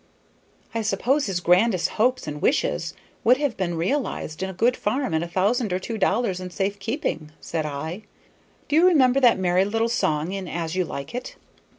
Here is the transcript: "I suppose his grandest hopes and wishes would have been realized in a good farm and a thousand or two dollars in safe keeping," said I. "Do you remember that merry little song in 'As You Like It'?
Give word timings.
"I 0.73 0.81
suppose 0.81 1.27
his 1.27 1.39
grandest 1.41 1.89
hopes 1.89 2.25
and 2.25 2.41
wishes 2.41 2.95
would 3.23 3.37
have 3.37 3.55
been 3.55 3.75
realized 3.77 4.41
in 4.41 4.49
a 4.49 4.51
good 4.51 4.75
farm 4.75 5.13
and 5.13 5.23
a 5.23 5.27
thousand 5.27 5.71
or 5.71 5.77
two 5.77 5.99
dollars 5.99 6.39
in 6.39 6.49
safe 6.49 6.79
keeping," 6.79 7.29
said 7.39 7.67
I. 7.67 8.01
"Do 8.67 8.75
you 8.75 8.87
remember 8.87 9.19
that 9.19 9.37
merry 9.37 9.63
little 9.63 9.89
song 9.89 10.31
in 10.31 10.47
'As 10.47 10.75
You 10.75 10.85
Like 10.85 11.13
It'? 11.13 11.35